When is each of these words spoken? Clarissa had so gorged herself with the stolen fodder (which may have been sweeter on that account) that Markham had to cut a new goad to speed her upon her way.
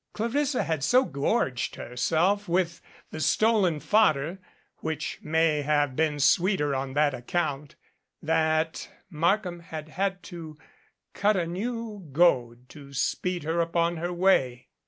Clarissa 0.13 0.63
had 0.63 0.83
so 0.83 1.05
gorged 1.05 1.75
herself 1.75 2.49
with 2.49 2.81
the 3.11 3.19
stolen 3.19 3.79
fodder 3.79 4.39
(which 4.77 5.19
may 5.21 5.61
have 5.61 5.95
been 5.95 6.19
sweeter 6.19 6.73
on 6.73 6.93
that 6.93 7.13
account) 7.13 7.75
that 8.19 8.89
Markham 9.11 9.59
had 9.59 10.23
to 10.23 10.57
cut 11.13 11.35
a 11.35 11.45
new 11.45 12.03
goad 12.13 12.67
to 12.69 12.91
speed 12.93 13.43
her 13.43 13.59
upon 13.61 13.97
her 13.97 14.11
way. 14.11 14.69